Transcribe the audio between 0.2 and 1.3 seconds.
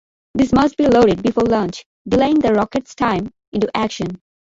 These must be loaded